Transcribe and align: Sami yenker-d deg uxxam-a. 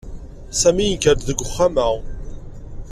Sami 0.59 0.85
yenker-d 0.85 1.21
deg 1.29 1.39
uxxam-a. 1.43 1.89